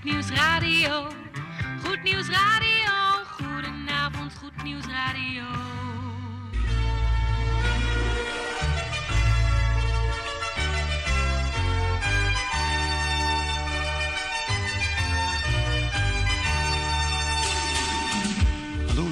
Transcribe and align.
Goed 0.00 0.12
Nieuws 0.12 0.30
Radio. 0.30 1.08
Goed 1.84 2.02
Nieuws 2.02 2.28
Radio. 2.28 3.24
Goedenavond, 3.36 4.32
Goed 4.38 4.62
Nieuws 4.62 4.86
Radio. 4.86 5.44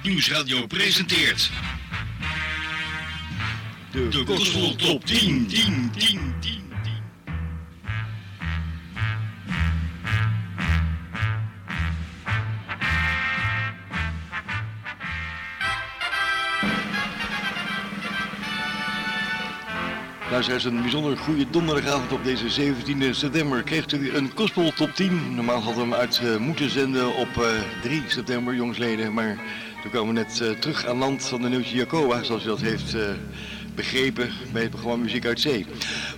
Goed 0.00 0.08
Nieuws 0.08 0.30
Radio 0.30 0.66
presenteert 0.66 1.50
De, 3.90 4.08
de 4.08 4.74
Top 4.76 5.04
10, 5.04 5.46
10, 5.46 5.90
10, 5.96 6.34
10. 6.40 6.60
Luisteraars, 20.30 20.64
een 20.64 20.82
bijzonder 20.82 21.16
goede 21.16 21.50
donderdagavond 21.50 22.12
op 22.12 22.24
deze 22.24 22.50
17 22.50 23.14
september. 23.14 23.62
Kreeg 23.62 23.92
u 23.92 24.14
een 24.14 24.30
Gospel 24.34 24.72
Top 24.72 24.94
10. 24.94 25.34
Normaal 25.34 25.62
hadden 25.62 25.88
we 25.88 25.90
hem 25.90 26.00
uit 26.00 26.20
eh, 26.22 26.36
moeten 26.36 26.70
zenden 26.70 27.14
op 27.16 27.28
eh, 27.36 27.48
3 27.82 28.02
september, 28.06 28.54
jongsleden. 28.54 29.12
Maar 29.12 29.38
we 29.82 30.12
net 30.12 30.40
eh, 30.40 30.50
terug 30.50 30.86
aan 30.86 30.98
land 30.98 31.24
van 31.24 31.42
de 31.42 31.48
nieuwtje 31.48 31.76
Jacoba, 31.76 32.22
zoals 32.22 32.44
u 32.44 32.46
dat 32.46 32.60
heeft 32.60 32.94
eh, 32.94 33.02
begrepen 33.80 34.30
bij 34.52 34.62
het 34.62 34.70
programma 34.70 35.02
Muziek 35.02 35.26
uit 35.26 35.40
Zee. 35.40 35.66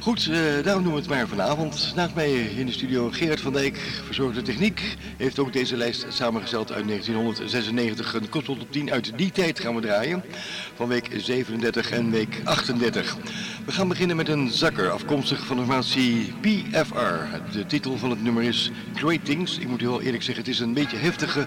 Goed, 0.00 0.28
eh, 0.30 0.64
daarom 0.64 0.82
doen 0.82 0.92
we 0.92 0.98
het 0.98 1.08
maar 1.08 1.28
vanavond. 1.28 1.92
Naast 1.94 2.14
mij 2.14 2.32
in 2.32 2.66
de 2.66 2.72
studio 2.72 3.10
Gerard 3.10 3.40
van 3.40 3.52
Dijk, 3.52 3.78
verzorgde 4.04 4.42
techniek. 4.42 4.96
Heeft 5.16 5.38
ook 5.38 5.52
deze 5.52 5.76
lijst 5.76 6.06
samengesteld 6.08 6.72
uit 6.72 6.86
1996. 6.86 8.14
Een 8.14 8.26
Gospel 8.30 8.56
Top 8.56 8.72
10 8.72 8.92
uit 8.92 9.12
die 9.16 9.30
tijd 9.30 9.60
gaan 9.60 9.74
we 9.74 9.80
draaien. 9.80 10.22
Van 10.74 10.88
week 10.88 11.08
37 11.16 11.90
en 11.90 12.10
week 12.10 12.40
38. 12.44 13.16
We 13.64 13.72
gaan 13.72 13.88
beginnen 13.88 14.16
met 14.16 14.28
een 14.28 14.50
zakker, 14.50 14.90
afkomstig 14.90 15.46
van 15.46 15.56
de 15.56 15.62
formatie 15.62 16.32
PFR. 16.40 17.52
De 17.52 17.66
titel 17.66 17.98
van 17.98 18.10
het 18.10 18.22
nummer 18.22 18.42
is 18.42 18.70
Great 18.94 19.24
Things. 19.24 19.58
Ik 19.58 19.68
moet 19.68 19.82
u 19.82 19.86
wel 19.86 20.02
eerlijk 20.02 20.22
zeggen, 20.22 20.44
het 20.44 20.52
is 20.52 20.60
een 20.60 20.74
beetje 20.74 20.96
heftige 20.96 21.46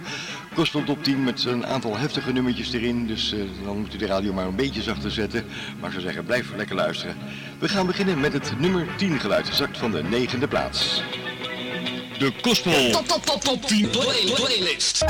gospel 0.53 0.83
top 0.83 1.03
10 1.03 1.23
met 1.23 1.45
een 1.45 1.65
aantal 1.65 1.97
heftige 1.97 2.31
nummertjes 2.31 2.73
erin. 2.73 3.07
Dus 3.07 3.33
eh, 3.33 3.39
dan 3.63 3.77
moet 3.77 3.93
u 3.93 3.97
de 3.97 4.05
radio 4.05 4.33
maar 4.33 4.47
een 4.47 4.55
beetje 4.55 4.81
zachter 4.81 5.11
zetten. 5.11 5.45
Maar 5.79 5.91
zeggen, 6.05 6.25
blijf 6.25 6.55
lekker 6.55 6.75
luisteren. 6.75 7.15
We 7.59 7.67
gaan 7.69 7.85
beginnen 7.85 8.19
met 8.19 8.33
het 8.33 8.59
nummer 8.59 8.87
10 8.97 9.19
geluid, 9.19 9.49
zakt 9.51 9.77
van 9.77 9.91
de 9.91 10.03
negende 10.03 10.47
plaats. 10.47 11.01
De 12.17 12.31
Gospel 12.41 12.91
Top, 12.91 13.07
top, 13.07 13.25
top, 13.25 13.41
top 13.41 13.65
10 13.65 13.89
play, 13.89 14.31
playlist. 14.35 15.05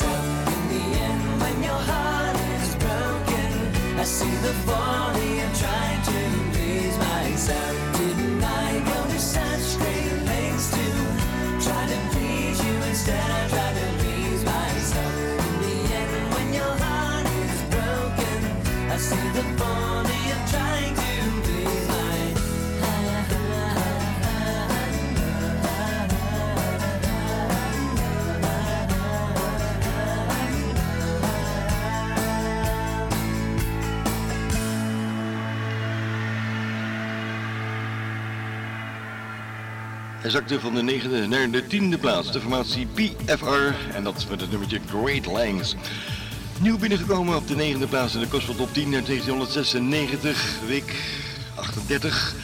Myself. 0.00 0.37
Hij 40.28 40.36
zakte 40.36 40.60
van 40.60 40.74
de 40.74 40.82
negende 40.82 41.26
naar 41.26 41.50
de 41.50 41.66
tiende 41.66 41.98
plaats. 41.98 42.32
De 42.32 42.40
formatie 42.40 42.86
PFR. 42.86 43.94
En 43.94 44.04
dat 44.04 44.26
met 44.30 44.40
het 44.40 44.50
nummertje 44.50 44.80
Great 44.86 45.26
Langs. 45.26 45.74
Nieuw 46.60 46.78
binnengekomen 46.78 47.36
op 47.36 47.48
de 47.48 47.56
negende 47.56 47.86
plaats 47.86 48.14
in 48.14 48.20
de 48.20 48.26
Gospel 48.30 48.54
Top 48.54 48.72
10 48.72 48.94
uit 48.94 49.06
1996. 49.06 50.60
Week 50.66 50.94
38. 51.54 52.34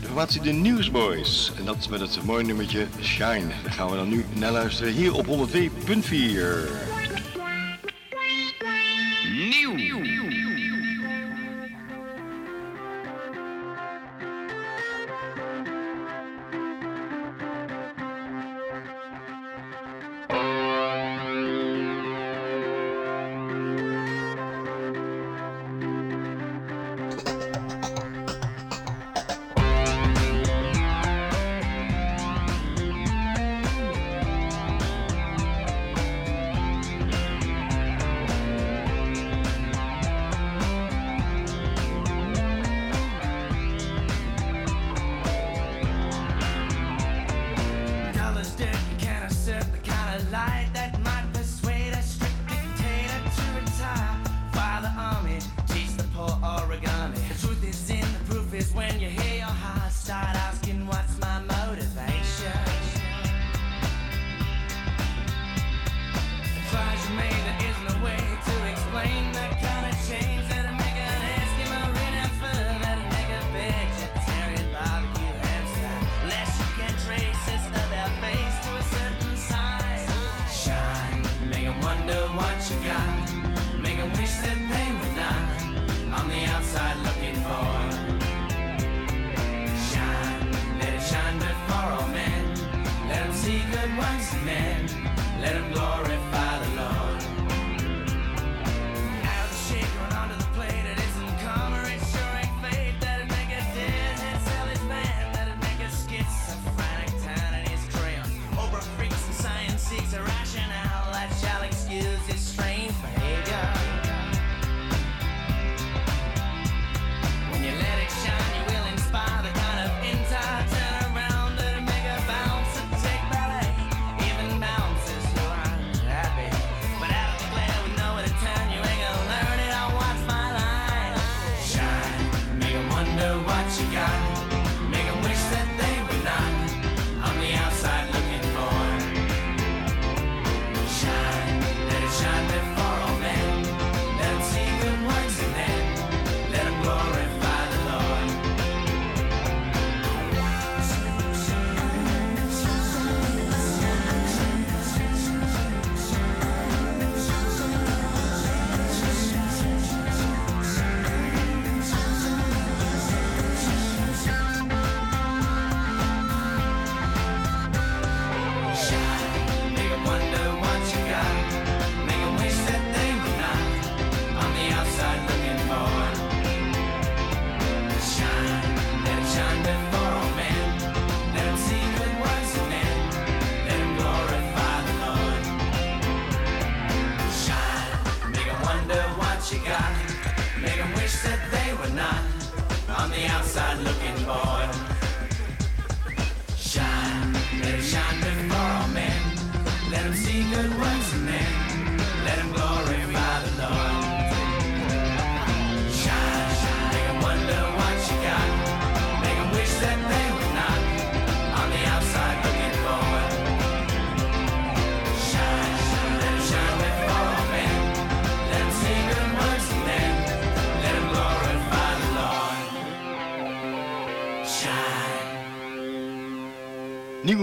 De 0.00 0.06
formatie 0.06 0.40
de 0.40 0.52
Newsboys. 0.52 1.52
En 1.56 1.64
dat 1.64 1.88
met 1.90 2.00
het 2.00 2.22
mooie 2.24 2.44
nummertje 2.44 2.86
Shine. 3.02 3.48
Daar 3.62 3.72
gaan 3.72 3.90
we 3.90 3.96
dan 3.96 4.08
nu 4.08 4.24
naar 4.32 4.52
luisteren 4.52 4.92
hier 4.92 5.14
op 5.14 5.26
102.4. 5.26 6.89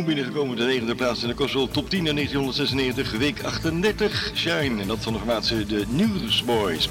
binnengekomen 0.08 0.58
de 0.58 0.66
negende 0.66 0.96
plaats 0.96 1.22
in 1.22 1.28
de 1.28 1.34
Kosovo 1.34 1.72
Top 1.72 1.90
10 1.90 2.08
in 2.08 2.16
1996, 2.16 3.12
week 3.12 3.44
38, 3.44 4.32
Shine. 4.36 4.82
En 4.82 4.88
dat 4.88 4.98
van 5.00 5.14
de 5.14 5.20
formatie 5.20 5.66
de 5.66 5.86
Newsboys. 5.88 6.90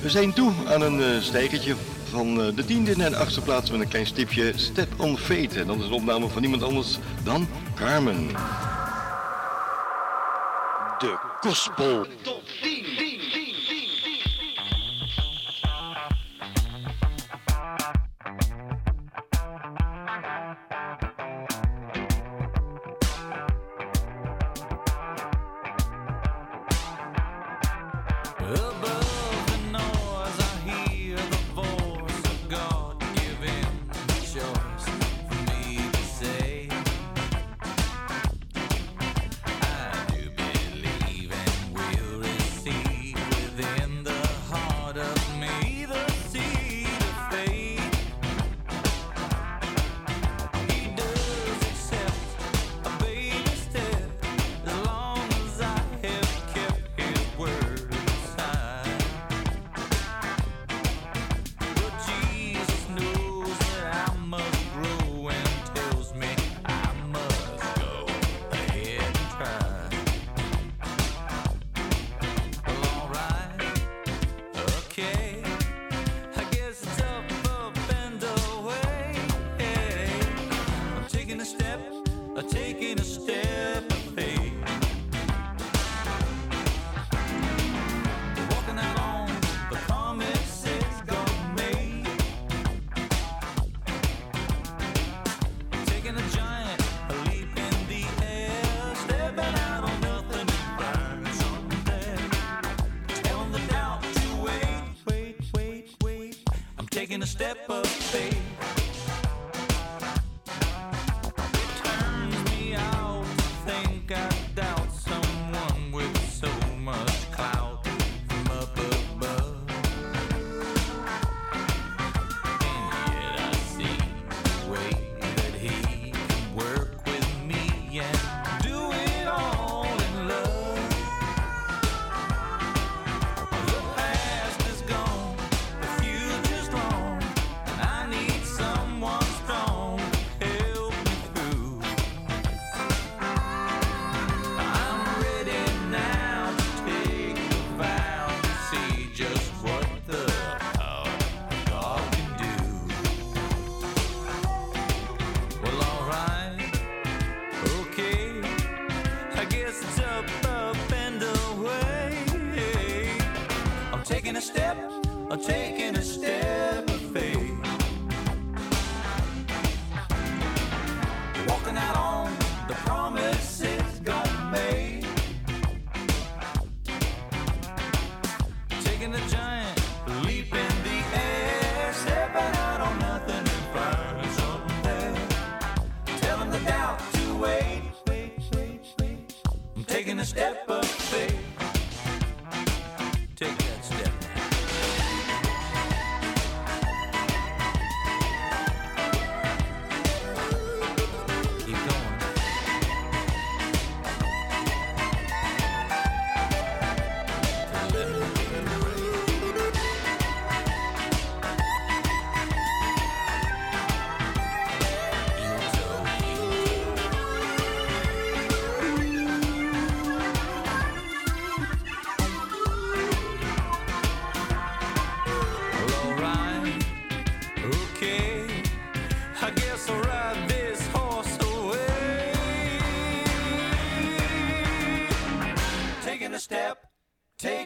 We 0.00 0.10
zijn 0.10 0.32
toe 0.32 0.52
aan 0.68 0.82
een 0.82 1.02
eh, 1.02 1.20
stijgertje 1.20 1.74
van 2.10 2.40
eh, 2.40 2.56
de 2.56 2.64
tiende 2.64 2.96
naar 2.96 3.10
de 3.10 3.16
achtste 3.16 3.40
plaats 3.40 3.70
met 3.70 3.80
een 3.80 3.88
klein 3.88 4.06
stipje 4.06 4.52
Step 4.56 4.88
on 4.96 5.18
Fate. 5.18 5.60
En 5.60 5.66
dat 5.66 5.76
is 5.76 5.84
een 5.84 5.92
opname 5.92 6.28
van 6.28 6.40
niemand 6.40 6.62
anders 6.62 6.98
dan 7.22 7.48
Carmen. 7.74 8.28
De 10.98 11.18
Kospel 11.40 12.06
Top 12.22 12.42
10. 12.62 12.73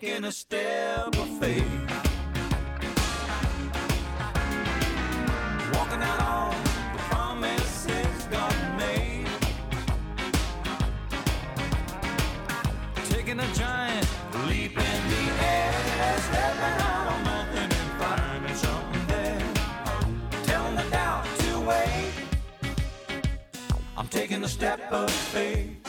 Taking 0.00 0.25
a 0.25 0.33
step 0.33 1.09
of 1.09 1.28
faith. 1.40 1.64
Walking 5.75 6.02
out 6.02 6.21
on 6.21 6.55
the 6.93 6.99
promises 7.11 8.26
God 8.31 8.55
made. 8.78 9.26
Taking 13.09 13.40
a 13.40 13.47
giant 13.55 14.09
leap 14.47 14.78
in 14.78 15.00
the 15.11 15.25
air, 15.43 16.19
stepping 16.28 16.78
out 16.87 17.12
on 17.12 17.25
nothing 17.25 17.78
and 17.81 17.90
finding 18.00 18.55
something 18.55 19.07
there. 19.09 19.52
Telling 20.45 20.76
the 20.76 20.90
doubt 20.90 21.25
to 21.38 21.61
wait. 21.61 22.12
I'm 23.97 24.07
taking 24.07 24.45
a 24.45 24.49
step 24.49 24.81
of 24.93 25.11
faith. 25.11 25.88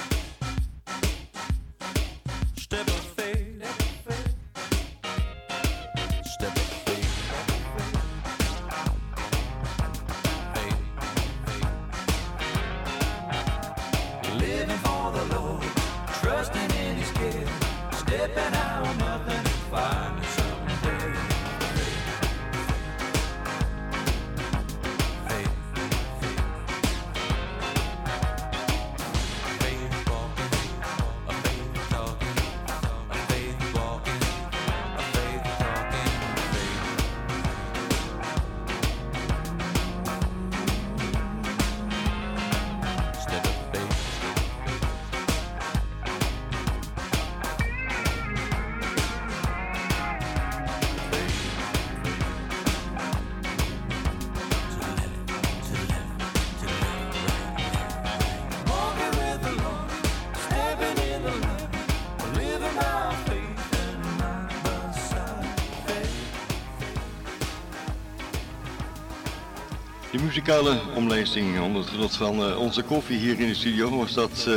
De 70.12 70.24
muzikale 70.24 70.80
omlijsting 70.96 71.60
onder 71.60 71.82
het 71.82 71.89
genot 71.89 72.16
van 72.16 72.44
eh, 72.44 72.60
onze 72.60 72.84
koffie 72.84 73.18
hier 73.18 73.39
in 73.39 73.48
de 73.48 73.56
studio 73.56 73.98
was 73.98 74.13
dat 74.13 74.46
eh, 74.48 74.54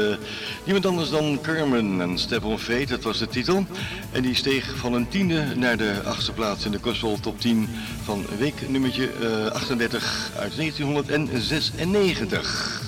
niemand 0.64 0.86
anders 0.86 1.10
dan 1.10 1.38
Carmen 1.42 2.00
en 2.00 2.18
on 2.42 2.58
Fate, 2.58 2.86
dat 2.86 3.02
was 3.02 3.18
de 3.18 3.28
titel. 3.28 3.66
En 4.12 4.22
die 4.22 4.34
steeg 4.34 4.76
van 4.76 4.92
een 4.92 5.08
tiende 5.08 5.44
naar 5.56 5.76
de 5.76 6.00
achtste 6.04 6.32
plaats 6.32 6.64
in 6.64 6.70
de 6.70 6.78
Gospel 6.82 7.20
Top 7.20 7.40
10 7.40 7.68
van 8.02 8.26
week 8.38 8.68
nummertje 8.68 9.10
eh, 9.12 9.46
38 9.46 10.30
uit 10.38 10.56
1996. 10.56 12.82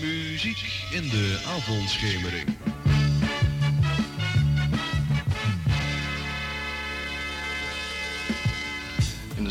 Muziek 0.00 0.84
in 0.90 1.08
de 1.08 1.38
avondschemering. 1.56 2.56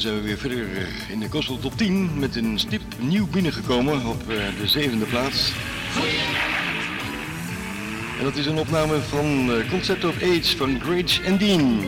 Dan 0.02 0.08
zijn 0.12 0.22
we 0.22 0.28
weer 0.28 0.38
verder 0.38 0.78
eh, 0.78 1.10
in 1.10 1.20
de 1.20 1.30
Gospel 1.30 1.60
Top 1.60 1.78
10 1.78 2.20
met 2.20 2.36
een 2.36 2.60
stip 2.60 2.82
nieuw 3.00 3.28
binnengekomen 3.28 4.06
op 4.06 4.30
eh, 4.30 4.36
de 4.62 4.68
zevende 4.68 5.06
plaats. 5.06 5.52
En 8.18 8.24
dat 8.24 8.36
is 8.36 8.46
een 8.46 8.58
opname 8.58 9.00
van 9.00 9.52
eh, 9.52 9.70
Concept 9.70 10.06
of 10.06 10.16
Age 10.16 10.58
van 10.58 10.80
Grage 10.82 11.24
en 11.24 11.38
Dean. 11.38 11.80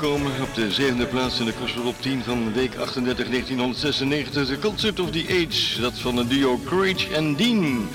Binnengekomen 0.00 0.42
op 0.42 0.54
de 0.54 0.72
zevende 0.72 1.06
plaats 1.06 1.38
in 1.38 1.44
de 1.44 1.52
Gospel 1.60 1.82
Top 1.82 2.00
10 2.00 2.22
van 2.22 2.52
week 2.52 2.76
38 2.76 3.28
1996. 3.28 4.46
The 4.46 4.58
Concert 4.58 5.00
of 5.00 5.10
the 5.10 5.24
Age, 5.28 5.80
dat 5.80 5.98
van 5.98 6.16
het 6.16 6.30
duo 6.30 6.60
Courage 6.64 7.16
and 7.16 7.38
Dean. 7.38 7.88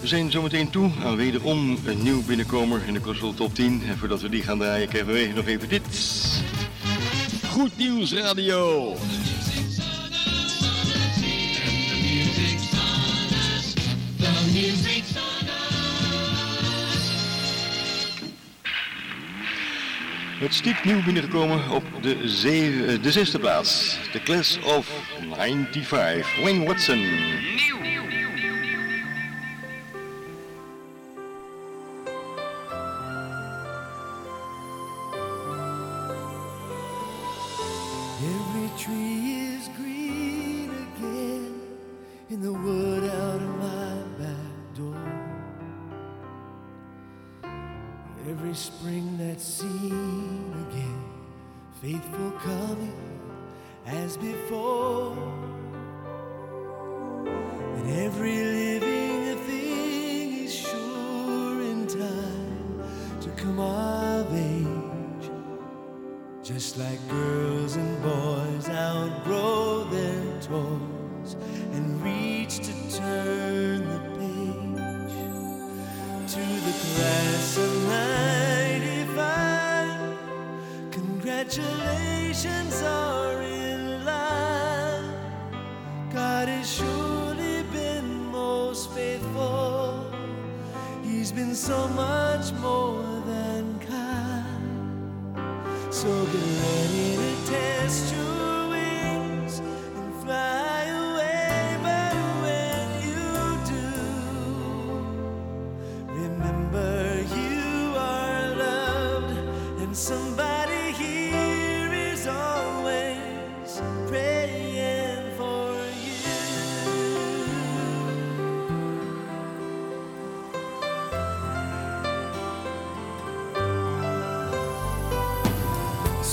We 0.00 0.06
zijn 0.06 0.30
zometeen 0.30 0.70
toe 0.70 0.90
aan 1.04 1.16
wederom 1.16 1.78
een 1.84 2.02
nieuw 2.02 2.22
binnenkomer 2.22 2.80
in 2.86 2.94
de 2.94 3.00
Gospel 3.00 3.34
Top 3.34 3.54
10. 3.54 3.82
En 3.88 3.98
voordat 3.98 4.20
we 4.20 4.28
die 4.28 4.42
gaan 4.42 4.58
draaien, 4.58 4.88
krijgen 4.88 5.12
we 5.12 5.32
nog 5.34 5.46
even 5.46 5.68
dit. 5.68 5.82
Goed 7.50 7.76
Nieuws 7.76 8.12
Radio. 8.12 8.94
Het 20.38 20.54
stiek 20.54 20.84
nieuw 20.84 21.02
binnengekomen 21.04 21.70
op 21.70 21.84
de, 22.00 22.28
zeven, 22.28 22.88
eh, 22.88 23.02
de 23.02 23.12
zesde 23.12 23.38
plaats. 23.38 23.98
De 24.12 24.22
Class 24.22 24.58
of 24.62 24.88
95. 25.34 26.42
Wayne 26.42 26.66
Watson. 26.66 26.98
Every 26.98 27.95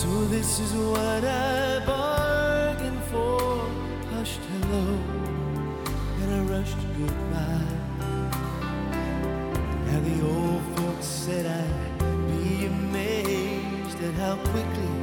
So 0.03 0.25
this 0.25 0.59
is 0.59 0.73
what 0.73 1.23
I 1.23 1.79
bargained 1.85 3.03
for. 3.03 3.65
Hushed 4.11 4.41
hello, 4.51 4.99
and 6.19 6.29
I 6.37 6.39
rushed 6.53 6.83
goodbye. 6.97 7.77
Now 9.87 9.99
the 10.09 10.17
old 10.27 10.61
folks 10.75 11.05
said 11.05 11.45
I'd 11.45 11.99
be 12.27 12.65
amazed 12.65 13.97
at 14.03 14.13
how 14.15 14.35
quickly 14.51 14.95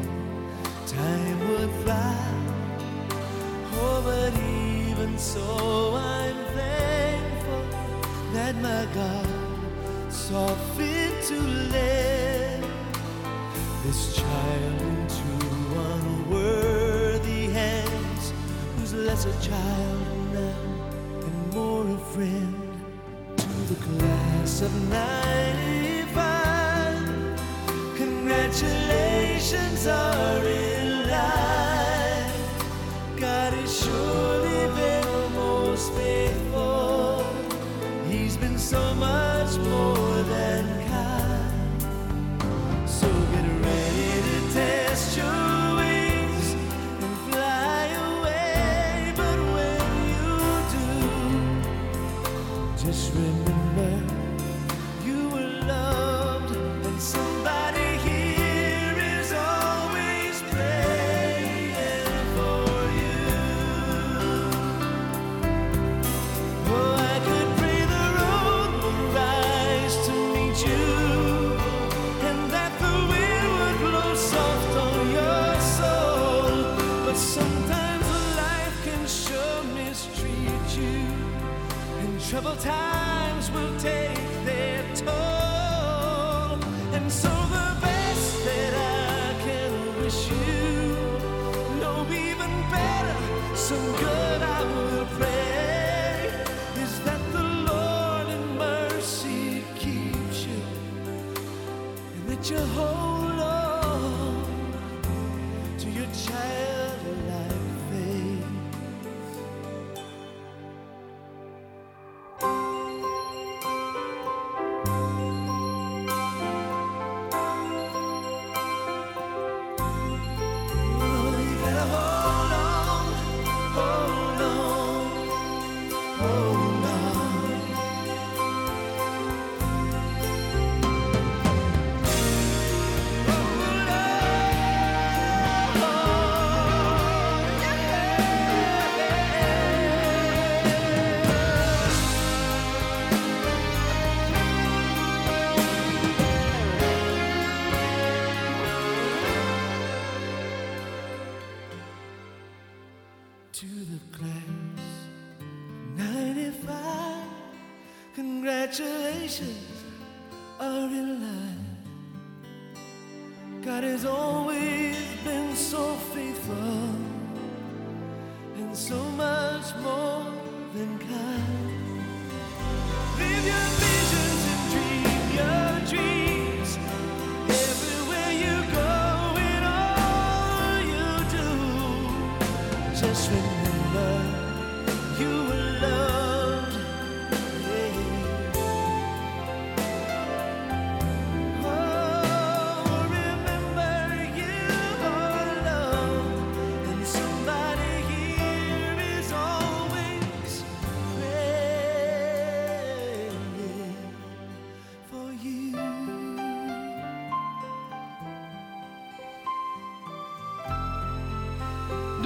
time 0.87 1.39
would 1.49 1.73
fly. 1.83 2.21
Oh, 3.81 4.03
but 4.05 4.35
even 4.39 5.17
so, 5.17 5.95
I'm 5.97 6.37
thankful 6.59 7.65
that 8.35 8.55
my 8.57 8.85
God 8.93 10.13
saw 10.13 10.47
fit 10.77 11.25
to 11.29 11.41
let 11.73 12.30
this 13.90 14.14
child 14.14 14.81
into 14.83 15.31
unworthy 15.90 17.42
hands 17.48 18.33
who's 18.76 18.94
less 18.94 19.24
a 19.24 19.33
child 19.42 20.33
now 20.33 20.62
and 21.26 21.55
more 21.55 21.87
a 21.88 21.98
friend. 22.12 22.55
To 23.37 23.48
the 23.72 23.79
class 23.87 24.62
of 24.62 24.72
95 24.90 26.07
congratulations 27.96 29.87
are 29.88 30.44
in 30.44 30.69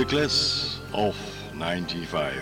The 0.05 0.11
Class 0.11 0.67
of 0.91 1.17
95. 1.59 2.33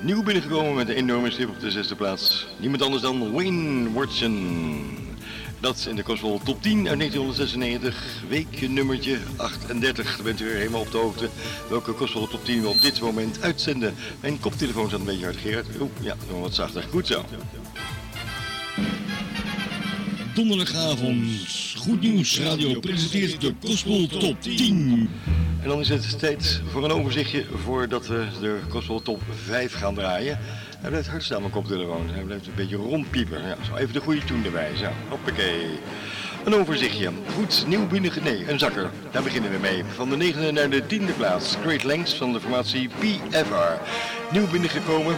Nieuw 0.00 0.22
binnengekomen 0.22 0.74
met 0.74 0.88
een 0.88 0.94
enorme 0.94 1.30
stip 1.30 1.48
op 1.48 1.60
de 1.60 1.70
zesde 1.70 1.94
plaats. 1.94 2.46
Niemand 2.58 2.82
anders 2.82 3.02
dan 3.02 3.32
Wayne 3.32 3.92
Watson. 3.92 4.98
Dat 5.60 5.86
in 5.88 5.96
de 5.96 6.02
Gospel 6.04 6.40
Top 6.44 6.62
10 6.62 6.88
uit 6.88 6.98
1996, 6.98 8.22
week 8.28 8.68
nummertje 8.68 9.18
38. 9.36 10.16
Dan 10.16 10.24
bent 10.24 10.40
u 10.40 10.44
weer 10.44 10.54
helemaal 10.54 10.80
op 10.80 10.90
de 10.90 10.98
hoogte 10.98 11.28
welke 11.68 11.92
Gospel 11.92 12.28
Top 12.28 12.44
10 12.44 12.62
we 12.62 12.68
op 12.68 12.80
dit 12.80 13.00
moment 13.00 13.42
uitzenden. 13.42 13.94
Mijn 14.20 14.40
koptelefoon 14.40 14.88
staat 14.88 15.00
een 15.00 15.06
beetje 15.06 15.24
hard, 15.24 15.36
Gerard. 15.36 15.66
Oeh, 15.80 15.90
ja, 16.00 16.16
nog 16.30 16.40
wat 16.40 16.54
zachter. 16.54 16.82
Goed 16.90 17.06
zo. 17.06 17.24
Donderdagavond, 20.34 21.26
Goed 21.76 22.00
Nieuws 22.00 22.40
Radio 22.40 22.80
presenteert 22.80 23.40
de 23.40 23.54
Gospel 23.60 24.06
Top 24.06 24.40
10. 24.40 25.08
En 25.62 25.68
dan 25.68 25.80
is 25.80 25.88
het 25.88 26.18
tijd 26.18 26.62
voor 26.70 26.84
een 26.84 26.92
overzichtje 26.92 27.44
voordat 27.64 28.06
we 28.06 28.26
de 28.40 28.58
Gospel 28.68 29.02
Top 29.02 29.22
5 29.44 29.74
gaan 29.74 29.94
draaien. 29.94 30.38
Hij 30.78 30.90
blijft 30.90 31.08
hard 31.08 31.22
staan, 31.22 31.40
mijn 31.40 31.52
koptelefoon. 31.52 32.10
Hij 32.10 32.22
blijft 32.22 32.46
een 32.46 32.54
beetje 32.54 32.76
rondpiepen. 32.76 33.42
Ja, 33.42 33.56
zo 33.66 33.74
even 33.76 33.92
de 33.92 34.00
goede 34.00 34.24
toon 34.24 34.44
erbij. 34.44 34.70
Zo, 34.76 34.86
hoppakee. 35.08 35.78
Een 36.44 36.54
overzichtje. 36.54 37.10
Goed, 37.34 37.64
nieuw 37.66 37.86
binnen... 37.86 38.12
Nee, 38.22 38.50
een 38.50 38.58
zakker. 38.58 38.90
Daar 39.10 39.22
beginnen 39.22 39.50
we 39.50 39.58
mee. 39.58 39.84
Van 39.94 40.10
de 40.10 40.16
negende 40.16 40.52
naar 40.52 40.70
de 40.70 40.86
tiende 40.86 41.12
plaats. 41.12 41.56
Great 41.62 41.84
Lengths 41.84 42.14
van 42.14 42.32
de 42.32 42.40
formatie 42.40 42.88
PFR. 42.88 43.82
Nieuw 44.32 44.48
binnengekomen. 44.50 45.14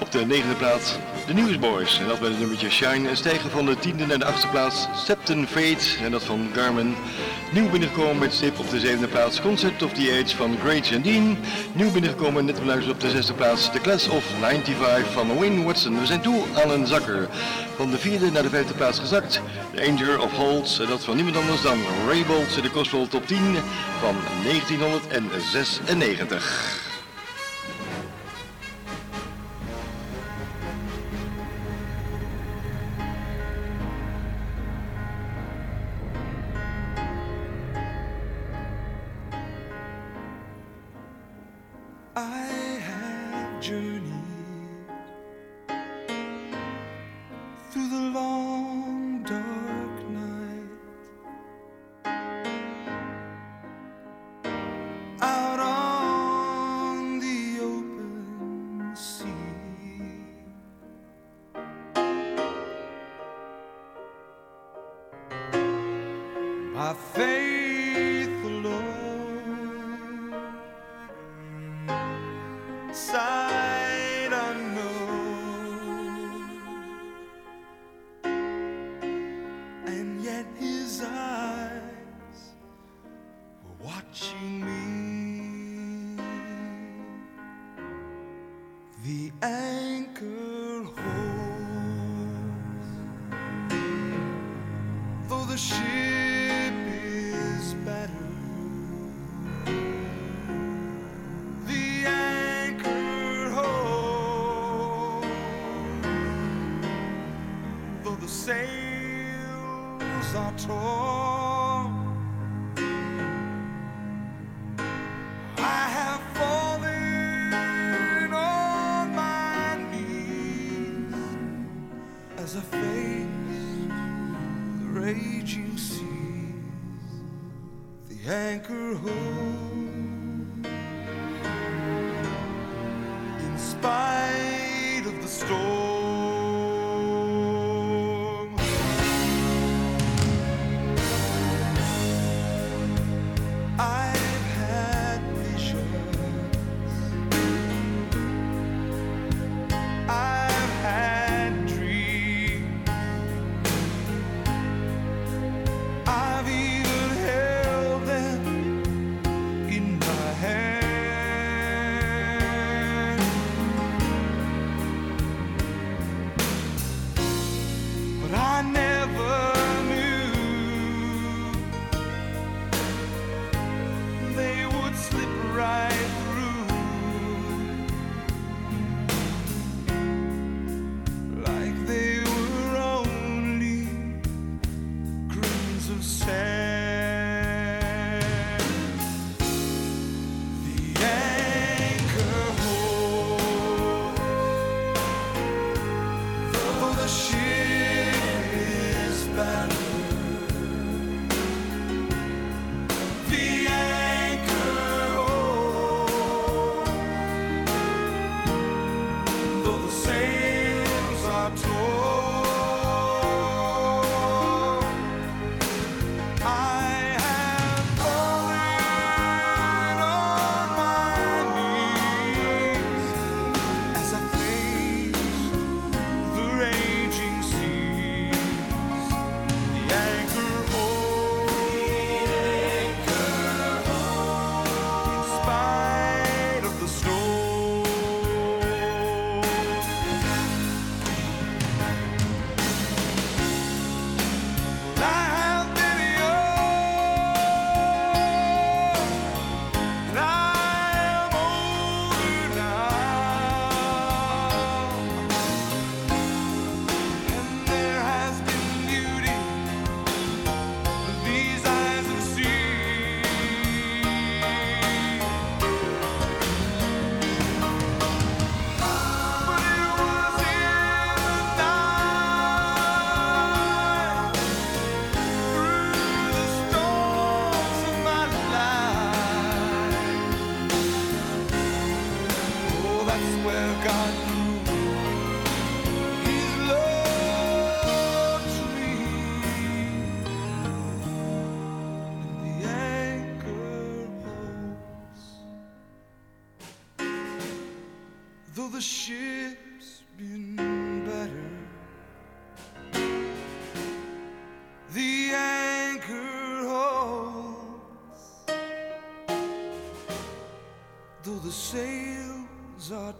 Op 0.00 0.12
de 0.12 0.26
negende 0.26 0.54
plaats 0.54 0.96
de 1.28 1.34
Newsboys. 1.34 1.98
En 1.98 2.06
dat 2.06 2.20
met 2.20 2.30
het 2.30 2.38
nummertje 2.38 2.70
Shine. 2.70 3.08
En 3.08 3.16
stijgen 3.16 3.50
van 3.50 3.66
de 3.66 3.78
tiende 3.78 4.06
naar 4.06 4.18
de 4.18 4.24
achtste 4.24 4.48
plaats 4.48 4.86
Septon 5.04 5.46
Fate. 5.46 6.04
En 6.04 6.10
dat 6.10 6.24
van 6.24 6.48
Garmin. 6.54 6.94
Nieuw 7.52 7.70
binnengekomen 7.70 8.18
met 8.18 8.34
stip 8.34 8.58
op 8.58 8.70
de 8.70 8.80
zevende 8.80 9.08
plaats 9.08 9.40
Concept 9.40 9.82
of 9.82 9.92
the 9.92 10.22
Age 10.24 10.36
van 10.36 10.56
Great 10.62 10.92
and 10.94 11.04
Dean. 11.04 11.38
Nieuw 11.72 11.90
binnengekomen 11.90 12.44
net 12.44 12.58
beluisterd 12.58 12.94
op 12.94 13.00
de 13.00 13.10
zesde 13.10 13.32
plaats 13.32 13.70
The 13.70 13.80
Class 13.80 14.08
of 14.08 14.24
95 14.40 15.12
van 15.12 15.36
Wayne 15.36 15.64
Watson. 15.64 16.00
We 16.00 16.06
zijn 16.06 16.20
toe 16.20 16.42
aan 16.54 16.70
een 16.70 16.86
zakker. 16.86 17.28
Van 17.76 17.90
de 17.90 17.98
vierde 17.98 18.30
naar 18.30 18.42
de 18.42 18.48
vijfde 18.48 18.74
plaats 18.74 18.98
gezakt. 18.98 19.40
The 19.74 19.86
Angel 19.86 20.22
of 20.22 20.32
Holds. 20.32 20.80
En 20.80 20.86
dat 20.86 21.04
van 21.04 21.16
niemand 21.16 21.36
anders 21.36 21.62
dan 21.62 21.78
Ray 22.06 22.24
Bolts 22.26 22.56
in 22.56 22.62
de 22.62 22.68
Gospel 22.68 23.08
Top 23.08 23.26
10 23.26 23.38
van 24.00 24.16
1996. 24.44 26.87
I 42.20 42.80
have 42.82 43.60
journeyed 43.60 44.17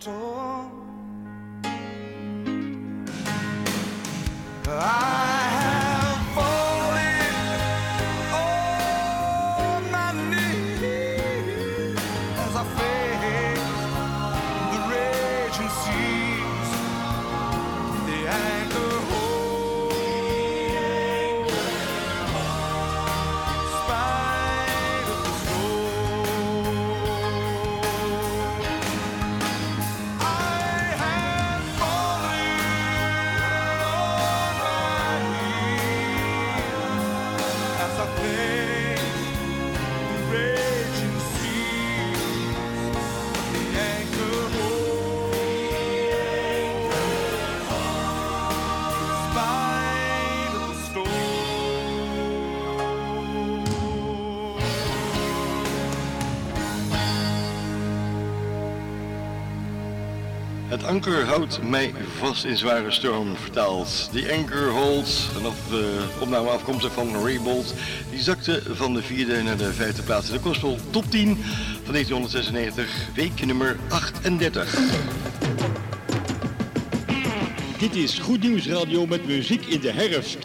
door. 0.01 0.58
Het 60.69 60.85
anker 60.85 61.25
houdt 61.27 61.63
mij 61.63 61.95
vast 62.19 62.45
in 62.45 62.57
zware 62.57 62.91
storm, 62.91 63.37
vertaald. 63.37 64.09
Die 64.13 64.33
anker 64.33 64.71
holds, 64.71 65.29
en 65.39 65.47
of 65.47 65.55
de 65.69 66.07
opname 66.21 66.49
afkomstig 66.49 66.93
van 66.93 67.23
Ray 67.23 67.41
Bolt, 67.41 67.75
die 68.11 68.21
zakte 68.21 68.63
van 68.71 68.95
de 68.95 69.03
vierde 69.03 69.43
naar 69.43 69.57
de 69.57 69.73
vijfde 69.73 70.03
plaats 70.03 70.29
in 70.29 70.35
de 70.35 70.41
Gospel 70.43 70.79
Top 70.91 71.11
10 71.11 71.37
van 71.85 71.93
1996, 71.93 73.09
week 73.15 73.47
nummer 73.47 73.77
38. 73.89 74.79
Dit 77.79 77.95
is 77.95 78.19
Goed 78.19 78.43
Nieuws 78.43 78.67
Radio 78.67 79.07
met 79.07 79.27
muziek 79.27 79.67
in 79.67 79.81
de 79.81 79.93
herfst. 79.93 80.39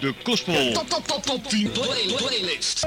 De 0.00 0.14
Gospel. 0.22 0.72
Top, 0.72 0.88
top, 0.88 1.06
top, 1.06 1.22
top 1.22 1.48
10 1.48 1.70
play, 1.70 2.06
playlist. 2.16 2.86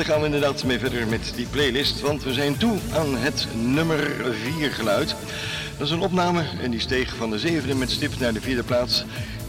Dan 0.00 0.08
gaan 0.08 0.20
we 0.20 0.26
inderdaad 0.26 0.64
mee 0.64 0.78
verder 0.78 1.06
met 1.06 1.32
die 1.36 1.46
playlist, 1.46 2.00
want 2.00 2.22
we 2.22 2.32
zijn 2.32 2.56
toe 2.56 2.78
aan 2.92 3.16
het 3.16 3.46
nummer 3.54 4.10
4 4.58 4.70
geluid. 4.70 5.14
Dat 5.78 5.86
is 5.86 5.92
een 5.92 6.00
opname 6.00 6.44
en 6.62 6.70
die 6.70 6.80
steeg 6.80 7.14
van 7.16 7.30
de 7.30 7.38
zevende 7.38 7.74
met 7.74 7.90
stip 7.90 8.18
naar 8.18 8.32
de 8.32 8.40
vierde 8.40 8.62
plaats. 8.62 9.04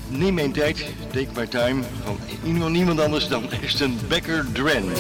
Neem 0.07 0.33
mijn 0.33 0.51
tijd, 0.51 0.85
take 1.11 1.27
my 1.35 1.47
time, 1.47 1.83
van 2.03 2.71
niemand 2.71 2.99
anders 2.99 3.27
dan 3.27 3.49
Ashton 3.63 3.99
Becker 4.07 4.45
Drent. 4.51 4.99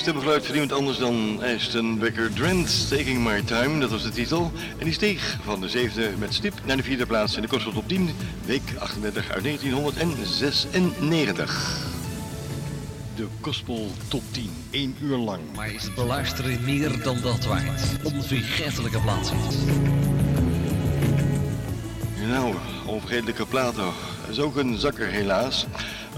Stemgeluid 0.00 0.46
van 0.46 0.54
iemand 0.54 0.72
anders 0.72 0.98
dan 0.98 1.42
Ashton 1.42 1.98
Becker 1.98 2.32
Drent. 2.32 2.88
Taking 2.88 3.24
My 3.24 3.42
Time, 3.42 3.80
dat 3.80 3.90
was 3.90 4.02
de 4.02 4.10
titel. 4.10 4.52
En 4.78 4.84
die 4.84 4.92
steeg 4.92 5.36
van 5.44 5.60
de 5.60 5.68
zevende 5.68 6.10
met 6.18 6.34
stip 6.34 6.54
naar 6.64 6.76
de 6.76 6.82
vierde 6.82 7.06
plaats 7.06 7.36
in 7.36 7.42
de 7.42 7.48
Gospel 7.48 7.72
Top 7.72 7.88
10, 7.88 8.10
week 8.44 8.62
38 8.78 9.30
uit 9.30 9.42
1996. 9.42 11.86
De 13.16 13.26
Gospel 13.40 13.90
Top 14.08 14.22
10, 14.30 14.50
één 14.70 14.96
uur 15.00 15.16
lang. 15.16 15.40
Maar 15.54 15.70
is 15.70 15.84
het 15.84 15.94
beluisteren 15.94 16.64
meer 16.64 17.02
dan 17.02 17.20
dat 17.20 17.44
waard? 17.44 17.82
Onvergetelijke 18.02 19.00
plaatsen. 19.00 19.36
Nou, 22.28 22.54
onvergetelijke 22.86 23.46
platen. 23.46 23.84
Dat 24.20 24.30
is 24.30 24.38
ook 24.38 24.56
een 24.56 24.78
zakker 24.78 25.06
helaas. 25.06 25.66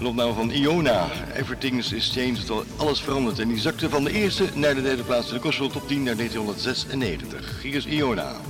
Een 0.02 0.08
opname 0.08 0.32
van 0.32 0.50
Iona. 0.50 1.10
Everything 1.34 1.78
is 1.78 2.10
changed, 2.14 2.50
alles 2.76 3.00
veranderd. 3.00 3.38
En 3.38 3.48
die 3.48 3.58
zakte 3.58 3.88
van 3.88 4.04
de 4.04 4.12
eerste 4.12 4.44
naar 4.54 4.74
de 4.74 4.82
derde 4.82 5.02
plaats 5.02 5.28
in 5.28 5.34
de 5.34 5.40
Gospel 5.40 5.68
Top 5.68 5.88
10 5.88 6.02
naar 6.02 6.16
1996. 6.16 7.62
Hier 7.62 7.74
is 7.74 7.86
Iona. 7.86 8.40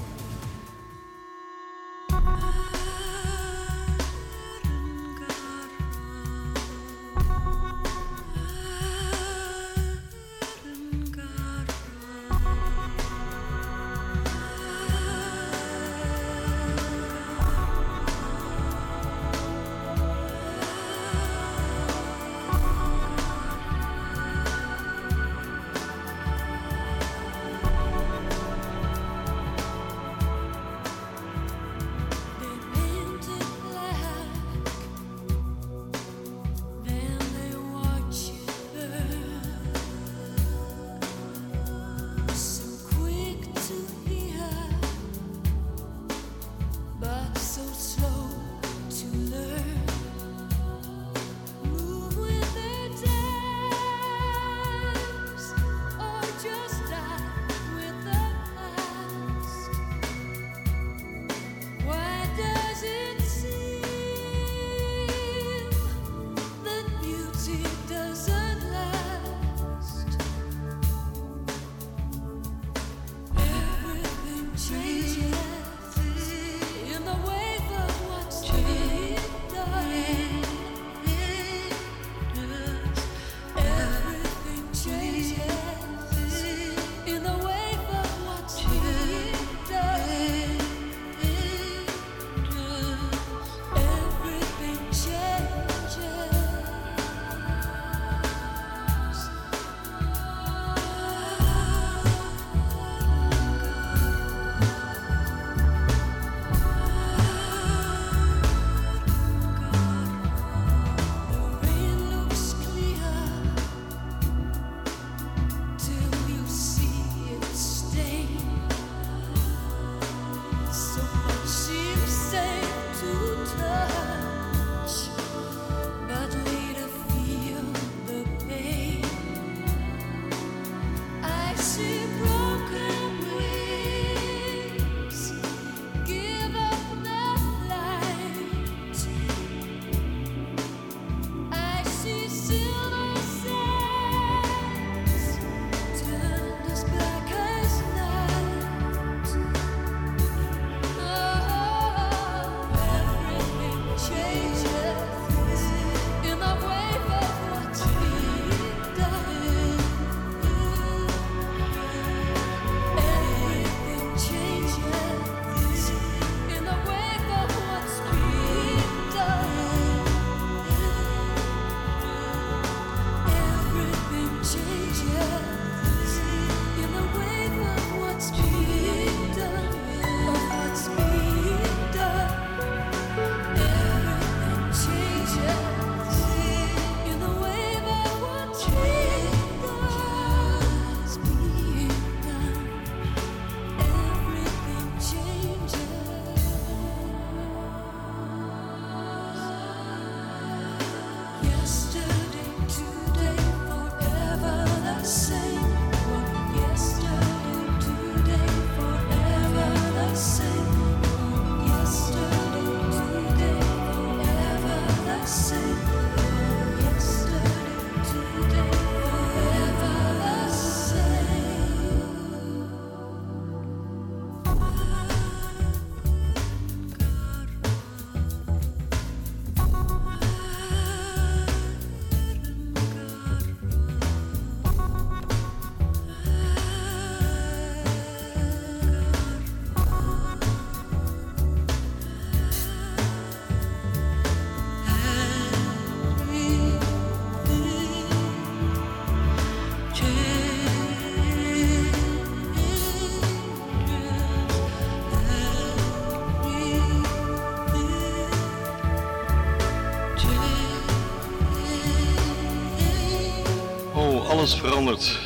Alles 264.43 264.55
verandert. 264.55 265.19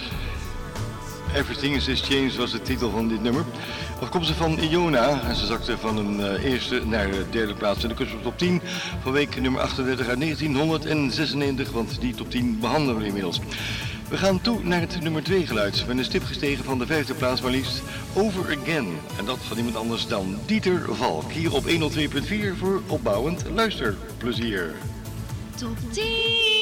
Everything 1.34 1.74
is 1.74 2.00
Changed 2.00 2.36
was 2.36 2.50
de 2.50 2.62
titel 2.62 2.90
van 2.90 3.08
dit 3.08 3.22
nummer. 3.22 3.44
Of 4.00 4.08
komt 4.08 4.26
ze 4.26 4.34
van 4.34 4.58
Iona. 4.58 5.20
En 5.22 5.36
ze 5.36 5.46
zakte 5.46 5.78
van 5.78 5.96
een 5.96 6.20
eh, 6.20 6.44
eerste 6.44 6.86
naar 6.86 7.10
de 7.10 7.24
derde 7.30 7.54
plaats 7.54 7.84
in 7.84 7.88
de 7.88 7.94
op 8.14 8.22
top 8.22 8.38
10 8.38 8.60
van 9.02 9.12
week 9.12 9.40
nummer 9.40 9.60
38 9.60 10.08
uit 10.08 10.20
1996. 10.20 11.70
Want 11.70 12.00
die 12.00 12.14
top 12.14 12.30
10 12.30 12.58
behandelen 12.60 12.96
we 12.96 13.06
inmiddels. 13.06 13.40
We 14.08 14.16
gaan 14.16 14.40
toe 14.40 14.64
naar 14.64 14.80
het 14.80 15.00
nummer 15.00 15.22
2 15.22 15.46
geluid. 15.46 15.84
Met 15.86 15.98
een 15.98 16.04
stip 16.04 16.24
gestegen 16.24 16.64
van 16.64 16.78
de 16.78 16.86
vijfde 16.86 17.14
plaats 17.14 17.40
maar 17.40 17.52
liefst 17.52 17.82
Over 18.14 18.58
Again. 18.60 18.86
En 19.18 19.24
dat 19.24 19.38
van 19.40 19.56
iemand 19.56 19.76
anders 19.76 20.06
dan 20.06 20.38
Dieter 20.46 20.94
Valk. 20.94 21.32
Hier 21.32 21.54
op 21.54 21.64
102.4 21.64 22.58
voor 22.58 22.82
opbouwend 22.86 23.44
luisterplezier. 23.54 24.74
Top 25.54 25.76
10! 25.90 26.55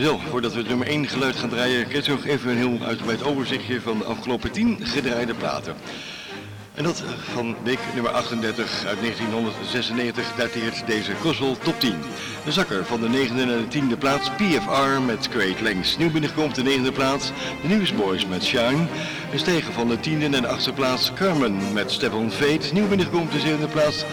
Zo, 0.00 0.18
voordat 0.18 0.52
we 0.52 0.58
het 0.58 0.68
nummer 0.68 0.86
1 0.86 1.08
geluid 1.08 1.36
gaan 1.36 1.48
draaien, 1.48 1.88
krijg 1.88 2.04
je 2.04 2.10
nog 2.10 2.24
even 2.24 2.50
een 2.50 2.56
heel 2.56 2.78
uitgebreid 2.86 3.24
overzichtje 3.24 3.80
van 3.80 3.98
de 3.98 4.04
afgelopen 4.04 4.50
10 4.52 4.78
gedraaide 4.80 5.34
platen. 5.34 5.74
En 6.80 6.86
dat 6.86 7.02
van 7.32 7.56
week 7.62 7.78
nummer 7.94 8.12
38 8.12 8.84
uit 8.86 9.00
1996 9.00 10.24
dateert 10.36 10.86
deze 10.86 11.14
Gospel 11.14 11.56
Top 11.62 11.80
10. 11.80 11.94
De 12.44 12.52
zakker 12.52 12.84
van 12.84 13.00
de 13.00 13.08
negende 13.08 13.42
en 13.42 13.48
de 13.48 13.68
tiende 13.68 13.96
plaats 13.96 14.30
PFR 14.30 15.00
met 15.06 15.28
Great 15.30 15.60
Lengths. 15.60 15.96
Nieuw 15.96 16.10
binnenkomt 16.10 16.54
de 16.54 16.62
negende 16.62 16.92
plaats 16.92 17.32
de 17.62 17.68
Newsboys 17.68 18.26
met 18.26 18.44
Shine. 18.44 18.86
Een 19.32 19.38
stijger 19.38 19.72
van 19.72 19.88
de 19.88 20.00
tiende 20.00 20.24
en 20.24 20.42
de 20.42 20.48
achtste 20.48 20.72
plaats 20.72 21.12
Carmen 21.14 21.72
met 21.72 22.10
on 22.12 22.30
Fate. 22.30 22.72
Nieuw 22.72 22.88
binnenkomt 22.88 23.32
de 23.32 23.40
zevende 23.40 23.68
plaats 23.68 24.04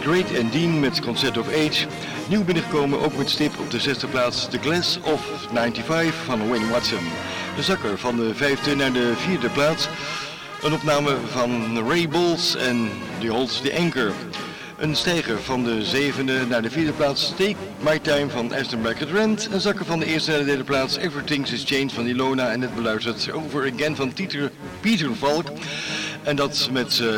Great 0.00 0.38
and 0.38 0.52
Dean 0.52 0.80
met 0.80 1.00
Concert 1.00 1.38
of 1.38 1.48
Age. 1.48 1.86
Nieuw 2.28 2.44
binnengekomen 2.44 3.00
ook 3.00 3.16
met 3.16 3.30
stip 3.30 3.58
op 3.58 3.70
de 3.70 3.80
zesde 3.80 4.06
plaats 4.06 4.48
The 4.48 4.58
Glass 4.58 4.98
of 5.02 5.20
95 5.52 6.14
van 6.24 6.48
Wayne 6.48 6.70
Watson. 6.70 7.04
De 7.56 7.62
zakker 7.62 7.98
van 7.98 8.16
de 8.16 8.34
vijfde 8.34 8.76
naar 8.76 8.92
de 8.92 9.12
vierde 9.16 9.48
plaats. 9.48 9.88
Een 10.64 10.72
opname 10.72 11.16
van 11.30 11.78
Ray 11.88 12.08
Bulls 12.08 12.56
en 12.56 12.88
The 13.20 13.28
Holds 13.28 13.60
the 13.60 13.76
Anchor. 13.78 14.12
Een 14.78 14.96
stijger 14.96 15.42
van 15.42 15.64
de 15.64 15.84
zevende 15.84 16.46
naar 16.46 16.62
de 16.62 16.70
vierde 16.70 16.92
plaats 16.92 17.28
Take 17.28 17.54
My 17.80 17.98
Time 17.98 18.30
van 18.30 18.52
Aston 18.54 18.80
Bracket 18.80 19.10
Rent. 19.10 19.48
Een 19.52 19.60
zakker 19.60 19.84
van 19.84 19.98
de 19.98 20.06
eerste 20.06 20.30
naar 20.30 20.38
de 20.38 20.44
derde 20.44 20.64
plaats 20.64 20.96
Everything's 20.96 21.52
is 21.52 21.64
Changed 21.64 21.92
van 21.92 22.06
Ilona. 22.06 22.50
En 22.50 22.60
het 22.60 22.74
beluisterd 22.74 23.32
Over 23.32 23.72
Again 23.74 23.96
van 23.96 24.12
Pieter, 24.12 24.50
Pieter 24.80 25.16
Valk. 25.16 25.46
En 26.22 26.36
dat 26.36 26.68
met 26.72 26.98
uh, 26.98 27.08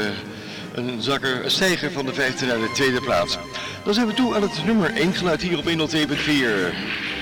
een 0.75 1.03
zakker, 1.03 1.45
een 1.45 1.51
stijger 1.51 1.93
van 1.93 2.07
de 2.07 2.15
vijfde 2.15 2.47
naar 2.47 2.59
de 2.59 2.71
tweede 2.75 3.01
plaats. 3.01 3.39
Dan 3.85 3.95
zijn 3.95 4.07
we 4.07 4.15
toe 4.15 4.35
aan 4.35 4.43
het 4.43 4.65
nummer 4.65 4.95
1 4.95 5.15
geluid 5.15 5.43
hier 5.43 5.59
op 5.59 5.65
102.4. 5.65 7.16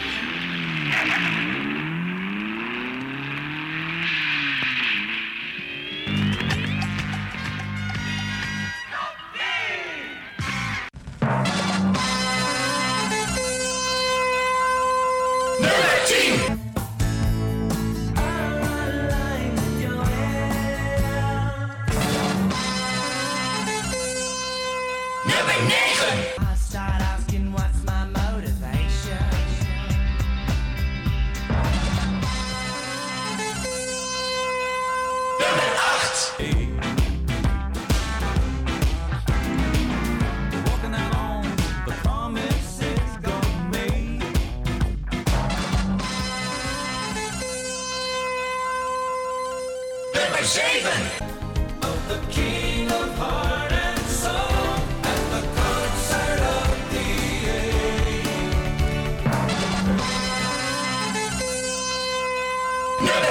Of 50.44 52.06
the 52.06 52.18
King 52.30 52.92
of 52.92 53.16
Heart 53.16 53.72
and 53.72 53.98
Soul 54.00 54.76
at 55.02 55.22
the 55.32 55.40
concert 55.56 56.40
of 56.44 56.68
the 56.92 57.08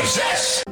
age. 0.09 0.62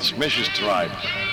Worldwide 0.00 0.16
Smashes 0.16 0.48
Tribe. 0.48 1.29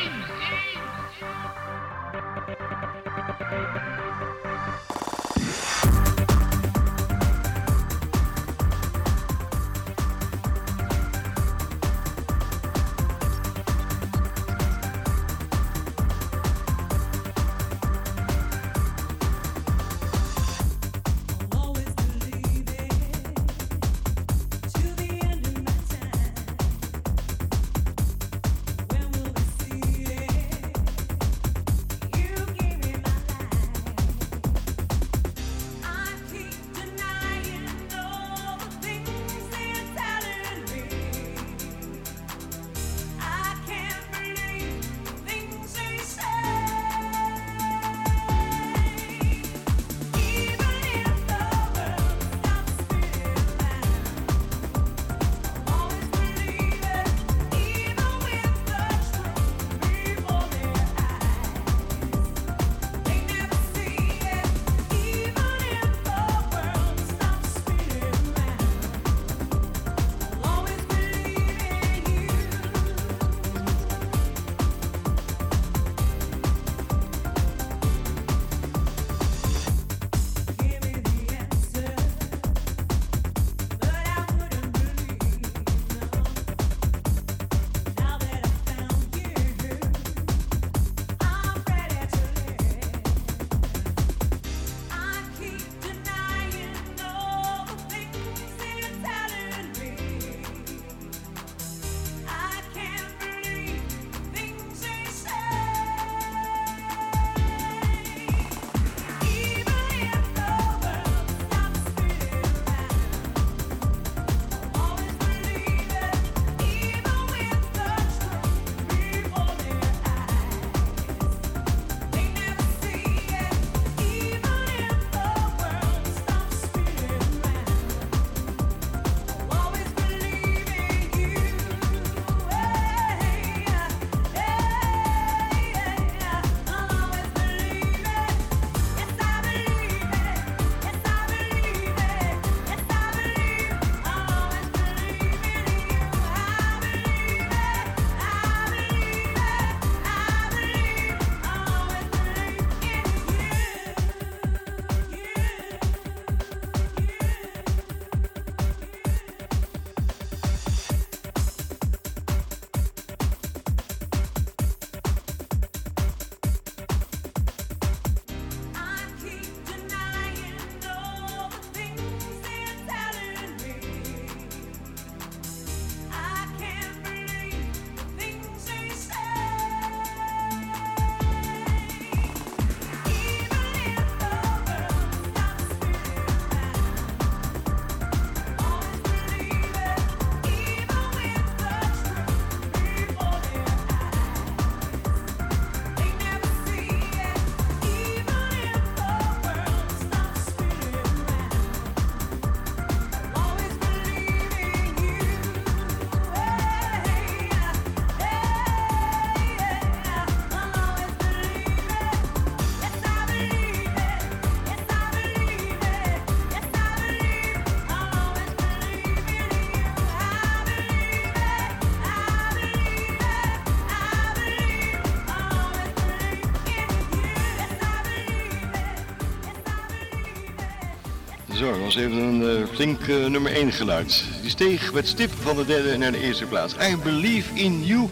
Dat 231.71 231.79
was 231.79 231.95
even 231.95 232.17
een 232.17 232.57
eh, 232.57 232.67
flink 232.73 233.01
eh, 233.01 233.25
nummer 233.25 233.51
1 233.51 233.71
geluid. 233.71 234.23
Die 234.41 234.49
steeg 234.49 234.93
met 234.93 235.07
stip 235.07 235.31
van 235.41 235.55
de 235.55 235.65
derde 235.65 235.97
naar 235.97 236.11
de 236.11 236.21
eerste 236.21 236.45
plaats. 236.45 236.73
I 236.73 236.97
Believe 237.03 237.53
in 237.53 237.85
You, 237.85 238.07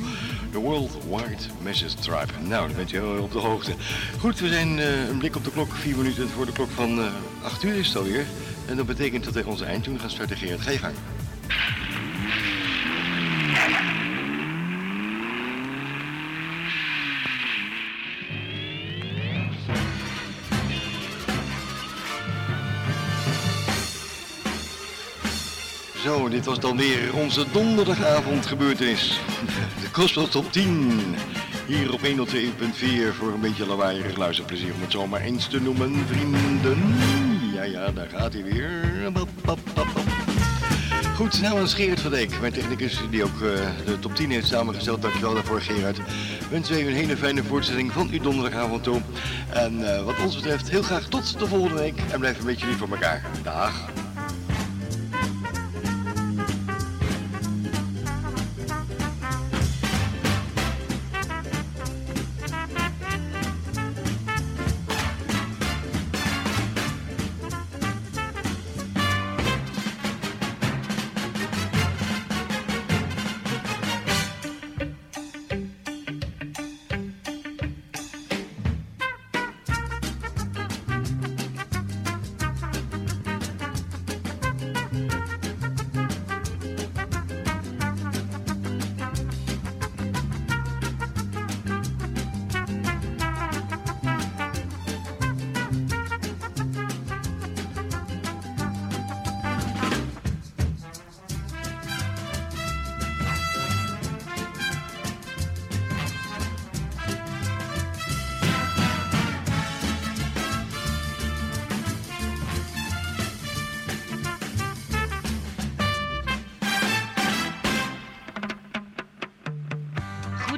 the 0.51 0.57
Worldwide 0.57 1.43
Message 1.61 1.95
Tribe. 1.95 2.47
Nou, 2.47 2.67
dan 2.67 2.75
bent 2.75 2.91
heel 2.91 3.17
op 3.21 3.31
de 3.31 3.39
hoogte. 3.39 3.71
Goed, 4.19 4.39
we 4.39 4.47
zijn 4.47 4.79
eh, 4.79 5.07
een 5.07 5.17
blik 5.17 5.35
op 5.35 5.43
de 5.43 5.51
klok. 5.51 5.75
Vier 5.75 5.97
minuten 5.97 6.29
voor 6.29 6.45
de 6.45 6.51
klok 6.51 6.69
van 6.69 6.99
eh 6.99 7.05
8 7.43 7.63
uur 7.63 7.75
is 7.75 7.87
het 7.87 7.97
alweer. 7.97 8.25
En 8.65 8.75
dat 8.75 8.85
betekent 8.85 9.23
dat 9.23 9.33
wij 9.33 9.43
onze 9.43 9.65
eindtoon 9.65 9.99
gaan 9.99 10.09
starten. 10.09 10.37
Gerard, 10.37 10.61
ga 10.61 10.71
je 10.71 10.77
gang. 10.77 10.93
Zo, 26.15 26.29
dit 26.29 26.45
was 26.45 26.59
dan 26.59 26.77
weer 26.77 27.15
onze 27.15 27.45
donderdagavond 27.51 28.45
gebeurtenis. 28.45 29.19
De 29.81 29.87
Gospel 29.91 30.27
Top 30.27 30.51
10. 30.51 31.15
Hier 31.67 31.93
op 31.93 31.99
102.4 31.99 32.05
voor 33.17 33.33
een 33.33 33.39
beetje 33.39 33.65
lawaaierig 33.65 34.17
luisterplezier 34.17 34.73
om 34.73 34.81
het 34.81 34.91
zo 34.91 35.07
maar 35.07 35.21
eens 35.21 35.47
te 35.47 35.61
noemen, 35.61 36.05
vrienden. 36.07 36.95
Ja, 37.53 37.63
ja, 37.63 37.91
daar 37.91 38.09
gaat 38.09 38.33
hij 38.33 38.43
weer. 38.43 38.71
Goed, 41.15 41.41
nou 41.41 41.61
is 41.61 41.73
Gerard 41.73 41.99
van 41.99 42.11
Dijk, 42.11 42.39
mijn 42.39 42.53
technicus 42.53 42.99
die 43.09 43.23
ook 43.23 43.41
eh, 43.41 43.67
de 43.85 43.99
top 43.99 44.15
10 44.15 44.31
heeft 44.31 44.47
samengesteld. 44.47 45.01
Dankjewel 45.01 45.33
daarvoor 45.33 45.61
Gerard. 45.61 45.99
Wens 46.49 46.69
wij 46.69 46.81
u 46.81 46.87
een 46.87 46.93
hele 46.93 47.17
fijne 47.17 47.43
voortzetting 47.43 47.91
van 47.91 48.09
uw 48.11 48.21
donderdagavond 48.21 48.83
toe. 48.83 49.01
En 49.53 49.95
eh, 49.95 50.03
wat 50.03 50.15
ons 50.23 50.35
betreft 50.35 50.69
heel 50.69 50.83
graag 50.83 51.07
tot 51.07 51.39
de 51.39 51.47
volgende 51.47 51.81
week. 51.81 51.99
En 52.11 52.19
blijf 52.19 52.39
een 52.39 52.45
beetje 52.45 52.67
lief 52.67 52.77
voor 52.77 52.89
elkaar. 52.89 53.25
Dag. 53.43 53.94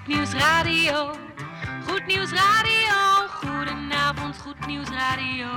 Goed 0.08 0.16
Nieuws 0.16 0.34
Radio. 0.34 1.12
Goed 1.86 2.05
Nieuws 2.05 2.32
Radio. 2.32 3.28
Goedenavond, 3.41 4.38
Goed 4.38 4.66
Nieuws 4.68 4.89
Radio. 4.89 5.47